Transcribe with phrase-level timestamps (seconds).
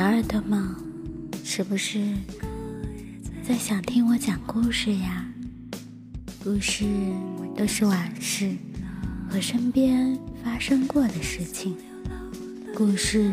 [0.00, 0.74] 小耳朵们，
[1.44, 2.00] 是不是
[3.46, 5.26] 在想听我讲故事呀？
[6.42, 6.86] 故事
[7.54, 8.50] 都是往事
[9.28, 11.76] 和身边发生过的事情，
[12.74, 13.30] 故事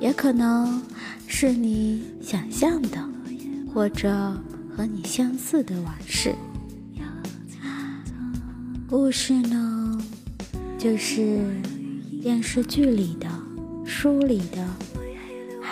[0.00, 0.82] 也可能
[1.28, 3.08] 是你想象的，
[3.72, 4.36] 或者
[4.76, 6.34] 和你相似的往事。
[8.88, 10.02] 故事呢，
[10.76, 11.54] 就是
[12.20, 13.28] 电视剧里的、
[13.86, 14.68] 书里的。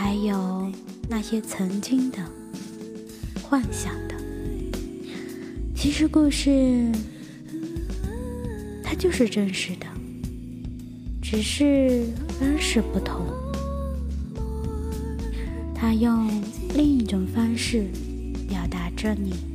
[0.01, 0.71] 还有
[1.09, 2.19] 那些曾经的
[3.43, 4.15] 幻想的，
[5.75, 6.89] 其实故事
[8.81, 9.87] 它就是真实的，
[11.21, 12.07] 只是
[12.39, 13.27] 方式不同，
[15.75, 16.31] 它用
[16.77, 17.85] 另一种方式
[18.49, 19.48] 表达着你。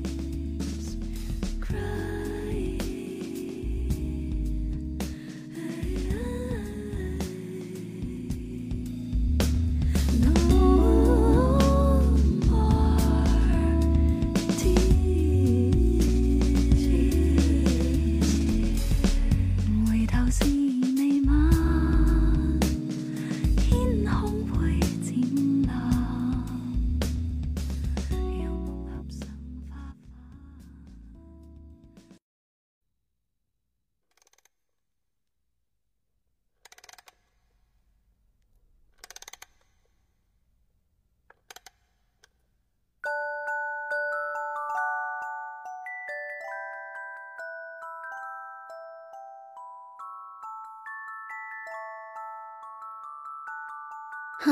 [54.46, 54.52] 嗨，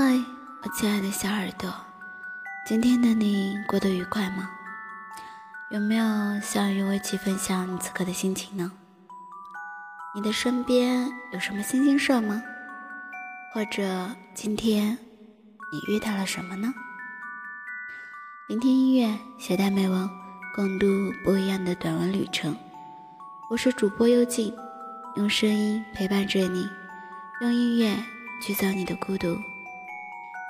[0.63, 1.69] 我亲爱的小耳朵，
[2.66, 4.50] 今天的你过得愉快吗？
[5.69, 6.06] 有没有
[6.40, 8.72] 想与我一起分享你此刻的心情呢？
[10.16, 12.41] 你的身边有什么新鲜事吗？
[13.53, 14.97] 或者今天
[15.74, 16.74] 你遇到了什么呢？
[18.47, 20.09] 聆听音乐，携带美文，
[20.56, 20.88] 共度
[21.22, 22.56] 不一样的短文旅程。
[23.50, 24.56] 我是主播幽静，
[25.18, 26.66] 用声音陪伴着你，
[27.41, 27.94] 用音乐
[28.41, 29.38] 驱走你的孤独。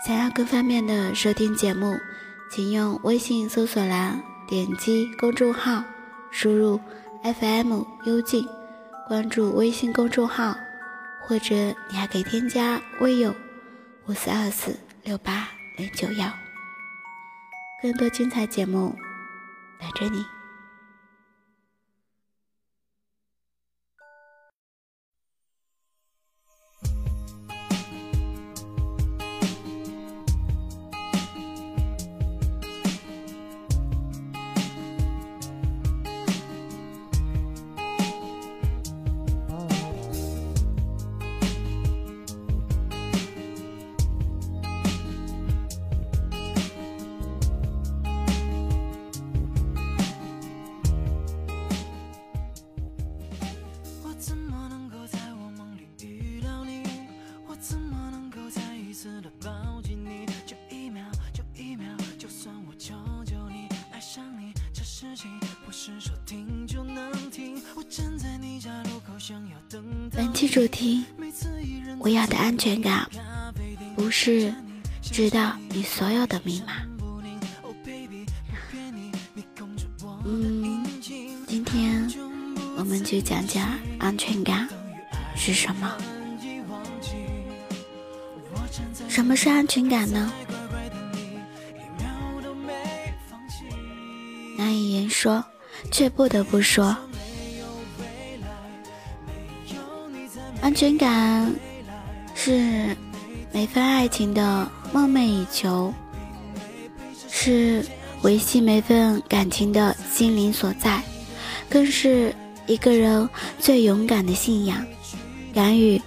[0.04, 1.96] 想要更方便的收听节目，
[2.50, 5.84] 请用微信搜索栏点击公众号，
[6.32, 6.80] 输入
[7.24, 8.44] FM 幽静，
[9.08, 10.56] 关注微信公众号，
[11.22, 11.54] 或者
[11.88, 13.36] 你还可以添加微友
[14.08, 15.48] 五四二四六八
[15.78, 16.28] 零九幺，
[17.84, 18.96] 更多精彩节目
[19.80, 20.41] 等着你。
[70.22, 71.04] 本期主题，
[71.98, 73.10] 我要的安全感，
[73.96, 74.54] 不是
[75.02, 76.74] 知道你所有的密码。
[80.24, 80.86] 嗯，
[81.48, 82.08] 今天
[82.78, 83.68] 我们就讲讲
[83.98, 84.70] 安全感
[85.36, 85.98] 是什么。
[89.10, 90.32] 什么是安全感呢？
[94.56, 95.44] 难以言说，
[95.92, 96.96] 却不得不说。
[100.62, 101.52] 安全感
[102.36, 102.96] 是
[103.52, 105.92] 每份爱情的梦寐以求，
[107.30, 107.84] 是
[108.22, 111.02] 维系每份感情的心灵所在，
[111.68, 112.34] 更是
[112.68, 113.28] 一个人
[113.60, 114.86] 最勇敢的信仰。
[115.52, 116.00] 敢于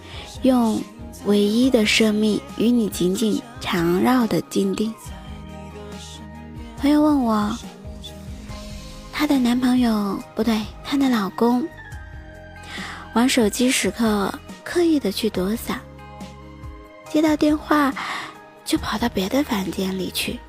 [0.42, 0.80] 用
[1.26, 4.94] 唯一的生命与你紧紧缠绕的坚定。
[6.78, 7.58] 朋友问我，
[9.12, 11.66] 她的男朋友不对，她的老公
[13.14, 14.32] 玩手机时刻。
[14.64, 15.78] 刻意的去躲闪，
[17.10, 17.92] 接到电话
[18.64, 20.40] 就跑到别的房间里去。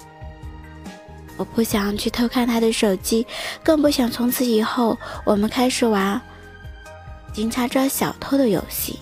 [1.37, 3.27] 我不想去偷看他的手机，
[3.61, 6.19] 更不想从此以后我们开始玩
[7.33, 8.97] 警察抓小偷的游戏，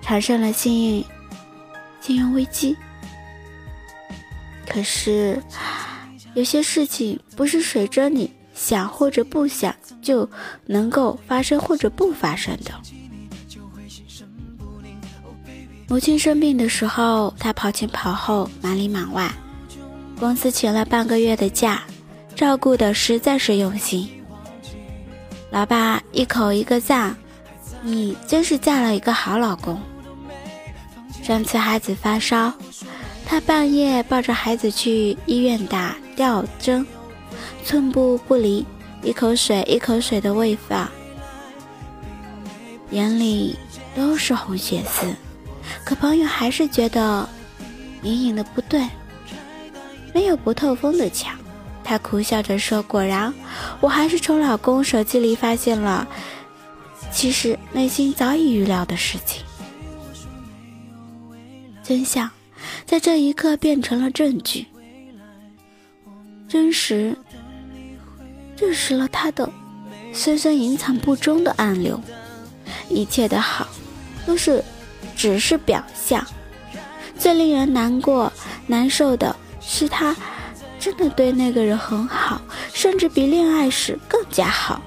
[0.00, 1.04] 产生了信用
[2.00, 2.74] 信用危机。
[4.66, 5.42] 可是
[6.32, 10.26] 有些事情不是随着你想或者不想就
[10.64, 12.72] 能够发生或者不发生的。
[15.92, 19.30] 母亲生病的时候，他跑前跑后，忙里忙外。
[20.18, 21.82] 公司请了半个月的假，
[22.34, 24.08] 照顾的实在是用心。
[25.50, 27.14] 老爸一口一个赞
[27.84, 29.78] ：“你真是嫁了一个好老公。”
[31.22, 32.50] 上次孩子发烧，
[33.26, 36.86] 他半夜抱着孩子去医院打吊针，
[37.66, 38.64] 寸步不离，
[39.02, 40.88] 一口水一口水的喂饭，
[42.92, 43.58] 眼里
[43.94, 45.14] 都是红血丝。
[45.84, 47.28] 可朋友还是觉得
[48.02, 48.88] 隐隐的不对，
[50.14, 51.36] 没有不透风的墙。
[51.84, 53.34] 他苦笑着说：“果然，
[53.80, 56.06] 我还是从老公手机里发现了，
[57.10, 59.42] 其实内心早已预料的事情。
[61.82, 62.30] 真相
[62.86, 64.66] 在这一刻变成了证据，
[66.48, 67.16] 真实
[68.56, 69.50] 证实了他的
[70.14, 72.00] 深深隐藏不中的暗流。
[72.88, 73.66] 一切的好，
[74.24, 74.62] 都是。”
[75.16, 76.26] 只是表象，
[77.18, 78.32] 最令人难过、
[78.66, 80.16] 难受的是，他
[80.78, 82.40] 真的对那个人很好，
[82.72, 84.82] 甚至比恋爱时更加好，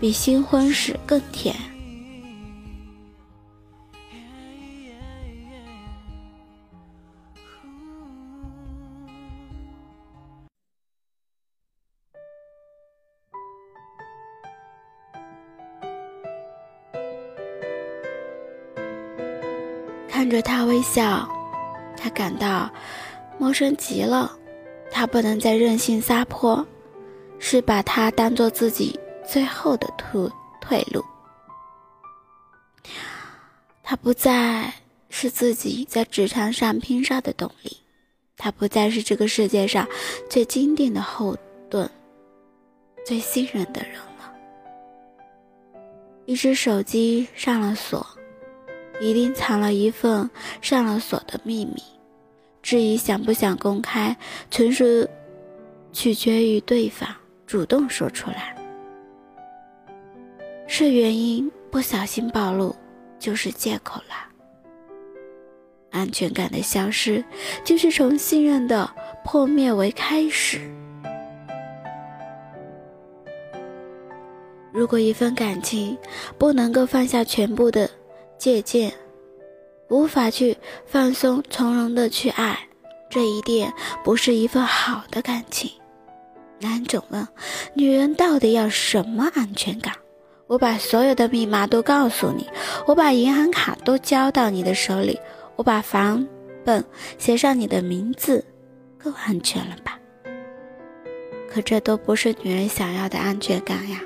[0.00, 1.54] 比新婚时更甜。
[20.22, 21.28] 看着他微笑，
[21.96, 22.70] 他感到
[23.40, 24.30] 陌生极了。
[24.88, 26.64] 他不能再任性撒泼，
[27.40, 28.96] 是把他当做自己
[29.26, 30.30] 最后的退
[30.60, 31.04] 退路。
[33.82, 34.72] 他不再
[35.10, 37.76] 是自己在职场上拼杀的动力，
[38.36, 39.88] 他不再是这个世界上
[40.30, 41.36] 最坚定的后
[41.68, 41.90] 盾，
[43.04, 44.32] 最信任的人了。
[46.26, 48.06] 一只手机上了锁。
[49.02, 51.82] 一定藏了一份上了锁的秘密，
[52.62, 54.16] 至于想不想公开，
[54.48, 54.84] 纯属
[55.92, 57.08] 取决于对方
[57.44, 58.56] 主动说出来。
[60.68, 62.76] 是原因不小心暴露，
[63.18, 64.14] 就是借口了。
[65.90, 67.24] 安全感的消失，
[67.64, 68.88] 就是从信任的
[69.24, 70.60] 破灭为开始。
[74.70, 75.98] 如果一份感情
[76.38, 77.90] 不能够放下全部的。
[78.42, 78.92] 借鉴，
[79.88, 82.58] 无法去放松从容的去爱，
[83.08, 83.72] 这一点
[84.02, 85.70] 不是一份好的感情。
[86.58, 87.24] 男总问：
[87.72, 89.94] 女人到底要什么安全感？
[90.48, 92.44] 我把所有的密码都告诉你，
[92.84, 95.16] 我把银行卡都交到你的手里，
[95.54, 96.26] 我把房
[96.64, 96.84] 本
[97.18, 98.44] 写上你的名字，
[99.00, 99.96] 够安全了吧？
[101.48, 104.00] 可这都不是女人想要的安全感呀。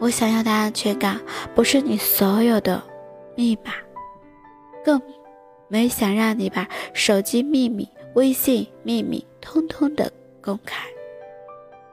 [0.00, 1.20] 我想要的安全感，
[1.54, 2.82] 不是你所有的
[3.34, 3.72] 密码，
[4.84, 5.00] 更
[5.66, 10.10] 没想让你把手机秘密、微信秘密通通的
[10.40, 10.86] 公开。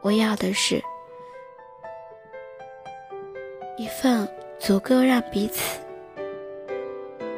[0.02, 0.80] 我要的是
[3.76, 4.28] 一份
[4.60, 5.80] 足够让彼此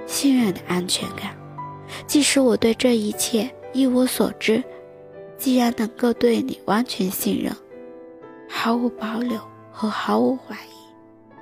[0.05, 1.35] 信任的安全感。
[2.05, 4.61] 即使我对这一切一无所知，
[5.37, 7.55] 既然能够对你完全信任，
[8.49, 9.39] 毫无保留。
[9.79, 11.37] 和毫无怀疑，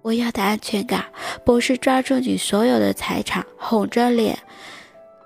[0.00, 1.04] 我要的安全感
[1.44, 4.38] 不是抓住你所有的财产，红着脸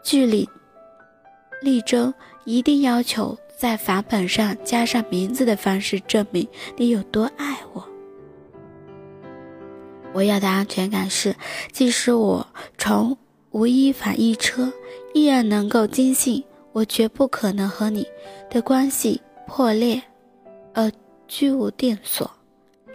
[0.02, 0.48] 据理
[1.62, 2.12] 力争，
[2.44, 6.44] 一定要求在房本上加上名字的方式证明
[6.76, 7.88] 你有多爱我。
[10.12, 11.36] 我要的安全感是，
[11.70, 12.44] 即使我
[12.76, 13.16] 从
[13.52, 14.72] 无一房一车，
[15.14, 18.04] 依然能够坚信我绝不可能和你
[18.50, 20.02] 的关系破裂，
[20.74, 20.90] 而。
[21.28, 22.28] 居无定所，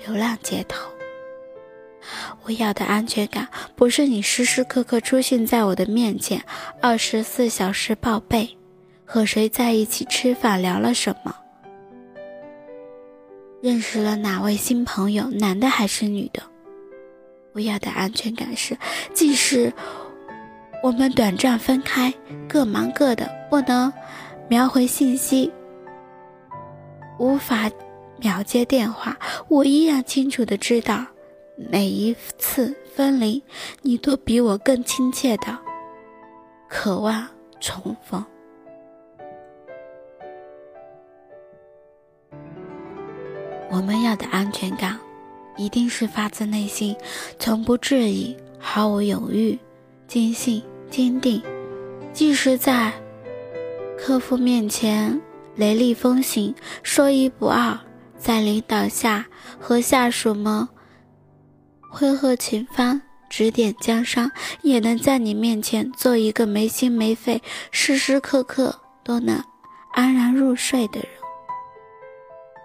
[0.05, 0.89] 流浪街头。
[2.43, 6.43] 我要的安全感，不是你时时刻刻出现在我的面前，
[6.81, 8.57] 二十四小时报备，
[9.05, 11.33] 和谁在一起吃饭，聊了什么，
[13.61, 16.43] 认识了哪位新朋友，男的还是女的。
[17.53, 18.75] 我要的安全感是，
[19.13, 19.71] 即使
[20.81, 22.13] 我们短暂分开，
[22.49, 23.93] 各忙各的，不能
[24.49, 25.49] 描回信息，
[27.17, 27.71] 无法。
[28.23, 31.05] 秒接电话，我依然清楚的知道，
[31.57, 33.43] 每一次分离，
[33.81, 35.59] 你都比我更亲切的
[36.69, 37.27] 渴望
[37.59, 38.23] 重逢。
[43.69, 44.97] 我们要的安全感，
[45.57, 46.95] 一定是发自内心，
[47.37, 49.59] 从不质疑，毫无犹豫，
[50.07, 51.41] 坚信坚定，
[52.13, 52.93] 即使在
[53.97, 55.19] 客户面前
[55.57, 57.77] 雷厉风行，说一不二。
[58.23, 59.25] 在领导下
[59.59, 60.65] 和下属们
[61.91, 69.43] 挥霍秦方，指点江山，也能在你面前做一个没心没肺、时时刻刻都能
[69.91, 71.09] 安然入睡的人。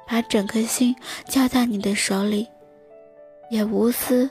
[0.06, 0.94] 把整颗心
[1.26, 2.46] 交在你的手里，
[3.50, 4.30] 也无私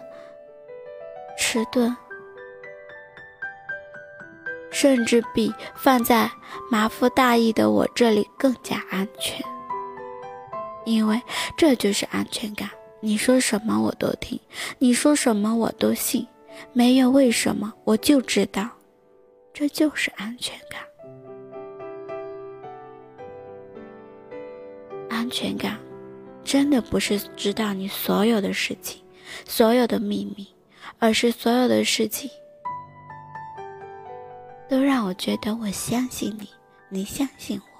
[1.37, 1.93] 迟钝，
[4.71, 6.31] 甚至比放在
[6.71, 9.45] 马夫大意的我这里更加安全。
[10.87, 11.21] 因为
[11.57, 12.69] 这就是安全感。
[13.01, 14.39] 你说什么我都听，
[14.79, 16.25] 你说什么我都信，
[16.71, 18.69] 没有为什么，我就知道，
[19.53, 20.81] 这就是安全感。
[25.09, 25.77] 安全感，
[26.43, 29.03] 真的不是知道你所有的事情，
[29.45, 30.47] 所有的秘密，
[30.99, 32.29] 而是所有的事情
[34.69, 36.47] 都让我觉得我相信你，
[36.89, 37.76] 你相信我。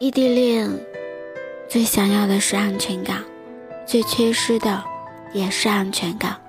[0.00, 0.66] 异地恋
[1.68, 3.22] 最想要的是安全感，
[3.86, 4.82] 最缺失的
[5.34, 6.40] 也是安全感。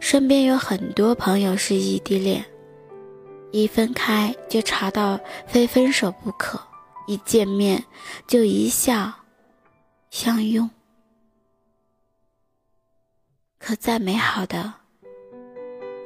[0.00, 2.42] 身边有很多朋友是异地恋，
[3.52, 6.58] 一分开就吵到非分手不可，
[7.06, 7.84] 一见面
[8.26, 9.12] 就一笑
[10.08, 10.70] 相拥。
[13.58, 14.72] 可再美好的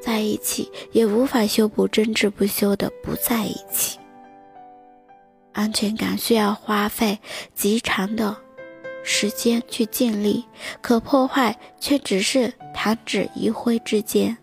[0.00, 4.00] 在一起，也无法修补争执不休的不在一起。
[5.52, 7.18] 安全感需要花费
[7.54, 8.36] 极长的
[9.02, 10.44] 时间去建立，
[10.80, 14.36] 可破坏却只是弹指一挥之间。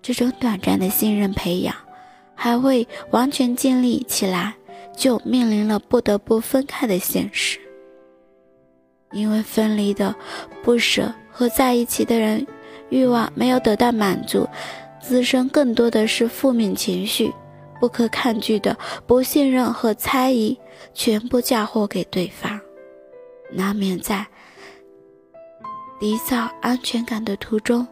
[0.00, 1.74] 这种短暂的信任培养，
[2.34, 4.54] 还未完全建立起来，
[4.96, 7.60] 就面临了不得不分开的现实。
[9.12, 10.14] 因为分离的
[10.62, 12.46] 不舍和在一起的人
[12.90, 14.48] 欲望没有得到满足，
[15.00, 17.32] 滋生更多的是负面情绪。
[17.80, 20.58] 不可抗拒的不信任和猜疑，
[20.94, 22.60] 全部嫁祸给对方，
[23.50, 24.26] 难免在
[26.00, 27.86] 缔造安全感的途中，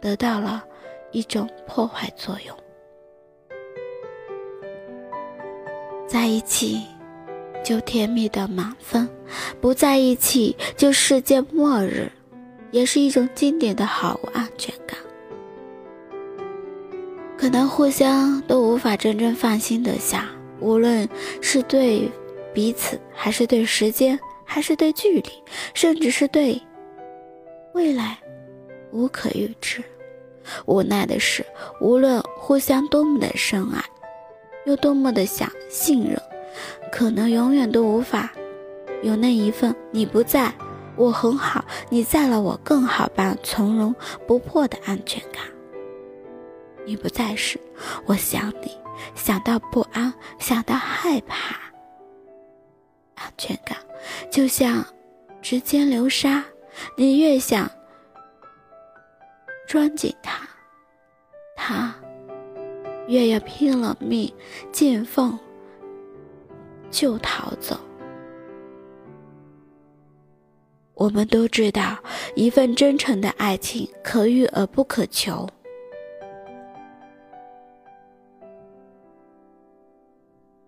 [0.00, 0.64] 得到了
[1.12, 2.56] 一种破坏作用。
[6.06, 6.82] 在一起
[7.64, 9.08] 就甜蜜的满分，
[9.60, 12.10] 不在一起就世界末日，
[12.70, 14.89] 也是一种经典的好安全感。
[17.40, 20.28] 可能互相都无法真正放心的下，
[20.60, 21.08] 无论
[21.40, 22.06] 是对
[22.52, 25.30] 彼此，还是对时间，还是对距离，
[25.72, 26.60] 甚至是对
[27.72, 28.18] 未来，
[28.92, 29.82] 无可预知。
[30.66, 31.42] 无奈的是，
[31.80, 33.82] 无论互相多么的深爱，
[34.66, 36.20] 又多么的想信任，
[36.92, 38.30] 可能永远都无法
[39.02, 40.52] 有那一份你不在
[40.94, 43.94] 我很好，你在了我更好般从容
[44.26, 45.42] 不迫的安全感。
[46.86, 47.60] 你不在时，
[48.06, 48.76] 我想你，
[49.14, 51.56] 想到不安，想到害怕。
[53.14, 53.76] 安全感
[54.30, 54.84] 就像
[55.42, 56.44] 指尖流沙，
[56.96, 57.70] 你越想
[59.68, 60.48] 抓紧它，
[61.54, 61.94] 它
[63.06, 64.32] 越要拼了命
[64.72, 65.38] 见缝
[66.90, 67.78] 就逃走。
[70.94, 71.98] 我们都知道，
[72.34, 75.48] 一份真诚的爱情可遇而不可求。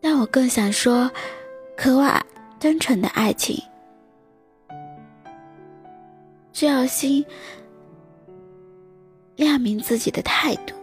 [0.02, 1.08] 但我更想说，
[1.76, 2.20] 渴望
[2.58, 3.56] 真诚的爱情，
[6.52, 7.24] 需要心
[9.36, 10.74] 亮明自己的态度。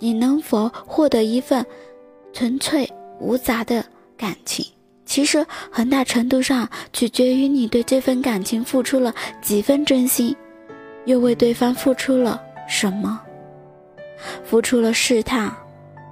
[0.00, 1.64] 你能否获得一份
[2.32, 2.86] 纯粹
[3.20, 3.82] 无杂的
[4.16, 4.66] 感情，
[5.06, 10.36] 其实很大程度上取决于你对这份感情付出了几分真心，
[11.06, 13.20] 又为对方付出了什么？
[14.42, 15.54] 付出了试探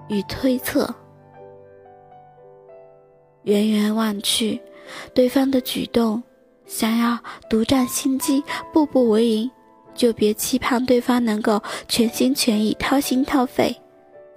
[0.08, 0.88] 与推测。
[3.44, 4.60] 远远望去，
[5.12, 6.22] 对方的举动，
[6.66, 7.18] 想要
[7.50, 9.50] 独占心机、步步为营，
[9.94, 13.76] 就别期盼对方能够全心全意、掏心掏肺。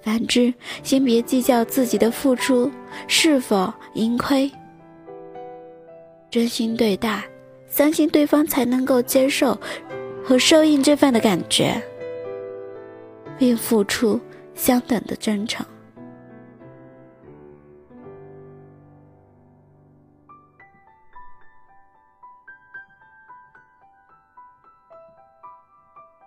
[0.02, 2.72] 反之，先别计较自己的付出
[3.08, 4.52] 是否盈亏。
[6.30, 7.24] 真心对待，
[7.68, 9.58] 相信对方才能够接受
[10.24, 11.82] 和受应这份的感觉，
[13.38, 14.20] 并付出
[14.54, 15.66] 相等的真诚。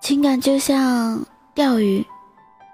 [0.08, 1.22] 情感就像
[1.54, 2.02] 钓鱼，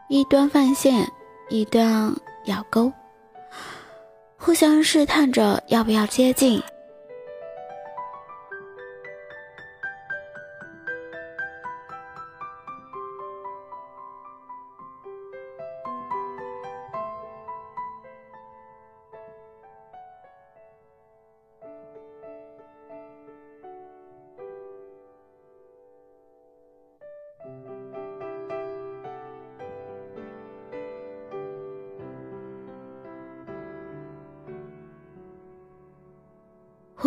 [0.09, 1.05] 一端放线，
[1.49, 2.15] 一端
[2.45, 2.93] 咬钩，
[4.39, 6.63] 互相试探着要不要接近。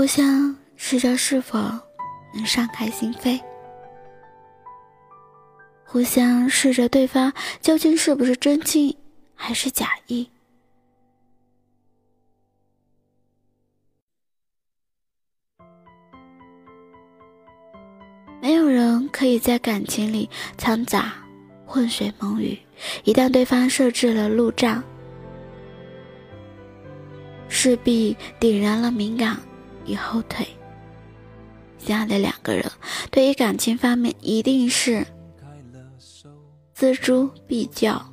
[0.07, 1.59] 互相试着是否
[2.33, 3.41] 能敞开心扉，
[5.83, 8.95] 互相试着对方究竟是不是真心
[9.35, 10.29] 还是假意。
[18.41, 21.15] 没有人可以在感情里掺杂
[21.65, 22.57] 浑水蒙鱼，
[23.03, 24.81] 一旦对方设置了路障，
[27.49, 29.37] 势必点燃了敏感
[29.87, 30.45] 与后退。
[31.79, 32.69] 相爱的两个人，
[33.09, 35.05] 对于感情方面一定是
[36.75, 38.05] 锱铢必较，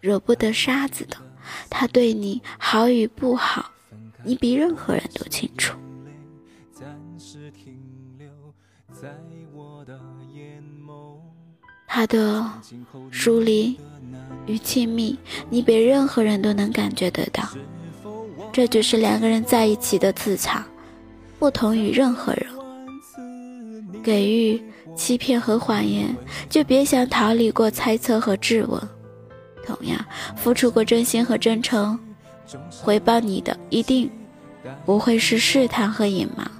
[0.00, 1.16] 惹不得沙子的。
[1.70, 3.70] 他对你好与不好，
[4.22, 5.74] 你比任何人都清楚。
[11.86, 12.44] 他的
[13.10, 13.78] 疏离
[14.46, 17.48] 与亲密，你比任何人都能感觉得到。
[18.52, 20.64] 这就是两个人在一起的磁场，
[21.38, 22.46] 不同于任何人。
[24.02, 24.62] 给予
[24.94, 26.14] 欺骗和谎言，
[26.48, 28.80] 就别想逃离过猜测和质问。
[29.64, 30.04] 同样，
[30.36, 31.98] 付出过真心和真诚，
[32.70, 34.10] 回报你的一定
[34.86, 36.50] 不会是试探和隐瞒。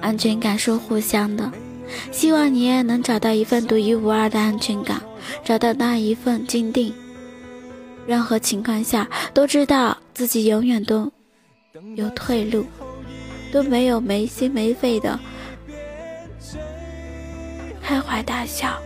[0.00, 1.50] 安全感是互相的。
[2.10, 5.00] 希望你也能找到一份独一无二的安全感，
[5.44, 6.92] 找到那一份坚定。
[8.06, 11.10] 任何情况下都知道自己永远都
[11.96, 12.66] 有退路，
[13.50, 15.18] 都没有没心没肺的
[17.80, 18.78] 开怀大笑。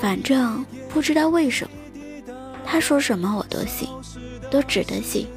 [0.00, 2.32] 反正不知道为什么，
[2.64, 3.88] 他说什么我都信，
[4.50, 5.28] 都值得信。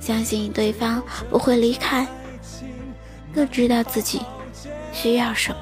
[0.00, 2.06] 相信对方不会离开。
[3.34, 4.20] 更知道自己
[4.92, 5.56] 需要什么。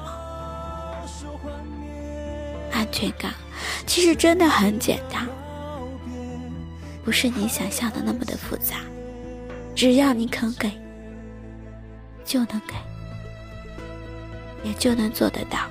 [2.71, 3.33] 安全感
[3.85, 5.27] 其实真的很简单，
[7.03, 8.81] 不是你想象的那么的复杂。
[9.73, 10.69] 只要你肯给，
[12.25, 12.75] 就能给，
[14.63, 15.70] 也就能做得到。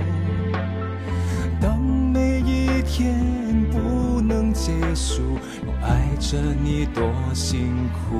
[4.63, 8.15] 结束，又爱着你多辛苦。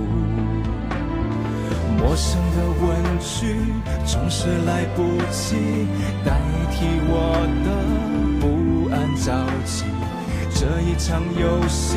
[2.00, 3.58] 陌生的问句
[4.08, 5.86] 总是来不及
[6.26, 6.34] 代
[6.72, 7.14] 替我
[7.64, 7.68] 的
[8.42, 9.30] 不安着
[9.64, 9.86] 急。
[10.50, 11.96] 这一场游戏，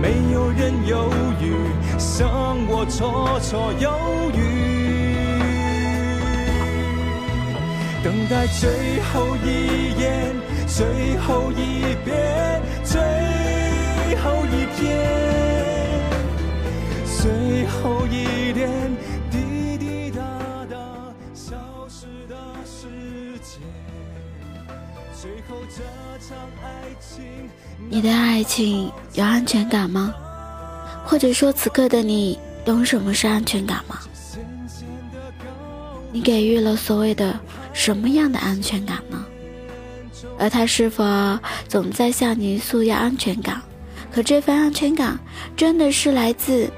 [0.00, 1.12] 没有人犹
[1.42, 1.52] 豫，
[1.98, 3.90] 像我绰绰有
[4.32, 4.40] 余。
[8.02, 8.70] 等待最
[9.12, 10.34] 后一眼，
[10.66, 13.00] 最后一遍，最
[17.82, 18.70] 后一点
[19.30, 20.22] 滴滴答
[20.70, 20.76] 答
[21.34, 21.56] 消
[21.88, 22.88] 失的时
[23.42, 23.60] 间。
[25.12, 25.82] 最后这
[26.26, 27.24] 场爱情，
[27.88, 30.14] 你的爱情有安全感吗？
[31.04, 33.98] 或者说此刻的你懂什么是安全感吗？
[36.12, 37.38] 你给予了所谓的
[37.72, 39.24] 什么样的安全感呢？
[40.38, 41.04] 而他是否
[41.68, 43.60] 总在向你诉要安全感？
[44.12, 45.18] 可这份安全感，
[45.56, 46.70] 真的是来自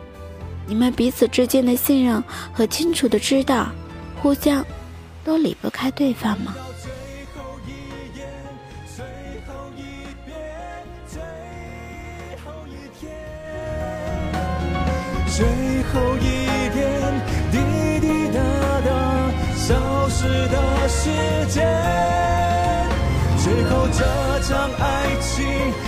[0.69, 3.69] 你们彼此之间的信任和清楚的知道，
[4.21, 4.63] 互相
[5.25, 6.55] 都离不开对方吗？
[15.35, 15.47] 最
[15.85, 16.85] 后一点
[17.51, 17.57] 滴
[18.01, 18.39] 滴答
[18.83, 18.91] 答
[19.57, 21.09] 消失的时
[21.49, 21.65] 间，
[23.39, 24.05] 最后这
[24.43, 25.88] 场爱情。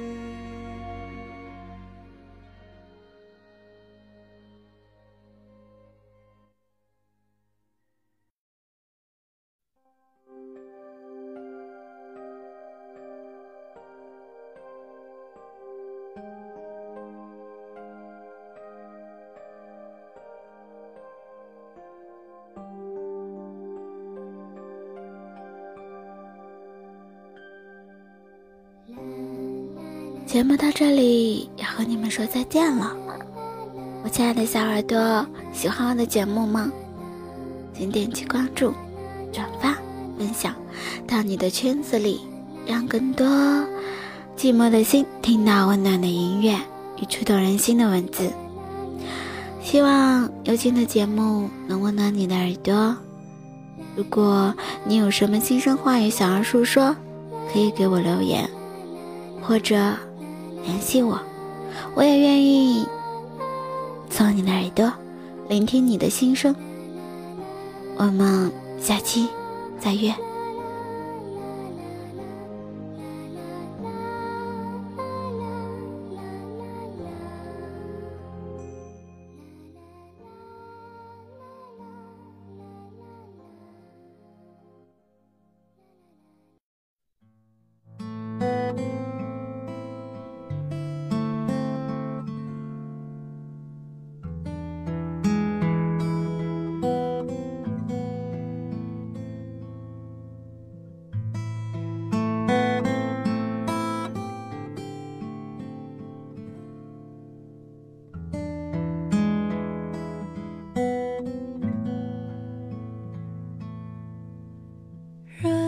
[30.31, 32.95] 节目到这里要和你们说再见了，
[34.01, 36.71] 我亲爱的小耳朵，喜欢我的节目吗？
[37.73, 38.73] 请点击关注、
[39.33, 39.77] 转发、
[40.17, 40.55] 分享
[41.05, 42.21] 到你的圈子里，
[42.65, 43.27] 让更多
[44.37, 46.55] 寂寞的心听到温暖的音乐
[47.01, 48.31] 与触动人心的文字。
[49.61, 52.95] 希望有情的节目能温暖你的耳朵。
[53.97, 56.95] 如果你有什么心声话语想要诉说，
[57.51, 58.49] 可以给我留言，
[59.41, 59.93] 或者
[60.63, 61.19] 联系我，
[61.95, 62.85] 我也愿意
[64.09, 64.91] 做你的耳朵，
[65.49, 66.55] 聆听你的心声。
[67.97, 69.27] 我们下期
[69.79, 70.13] 再约。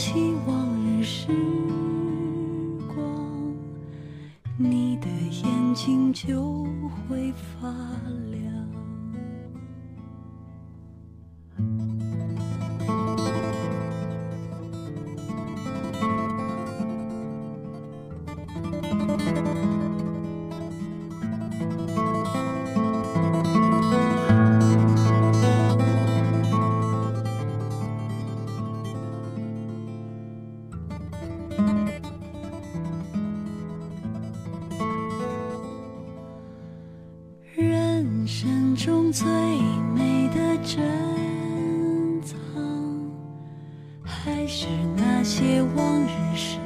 [0.00, 0.59] 期望。
[38.32, 39.26] 生中最
[39.92, 40.78] 美的珍
[42.22, 42.36] 藏，
[44.04, 46.59] 还是那些往日时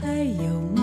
[0.00, 0.75] 还有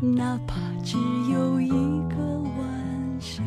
[0.00, 0.96] 哪怕只
[1.30, 1.68] 有一
[2.08, 2.16] 个
[2.58, 3.44] 晚上。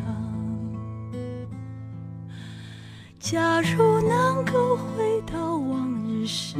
[3.18, 6.56] 假如能够回到往日时